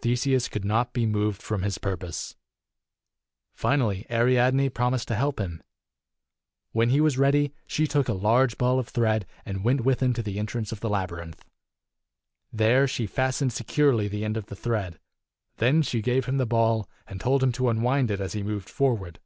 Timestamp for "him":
5.38-5.62, 10.02-10.14, 16.24-16.38, 17.42-17.52